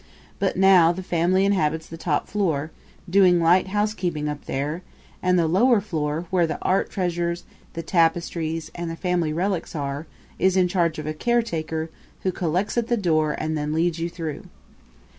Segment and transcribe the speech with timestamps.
[0.39, 2.71] But now the family inhabits the top floor,
[3.07, 4.81] doing light housekeeping up there,
[5.21, 7.43] and the lower floor, where the art treasures,
[7.73, 10.07] the tapestries and the family relics are,
[10.39, 11.91] is in charge of a caretaker,
[12.23, 14.45] who collects at the door and then leads you through.